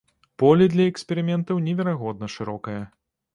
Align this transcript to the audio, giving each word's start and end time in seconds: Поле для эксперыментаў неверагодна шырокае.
Поле 0.43 0.65
для 0.75 0.85
эксперыментаў 0.91 1.61
неверагодна 1.67 2.31
шырокае. 2.37 2.81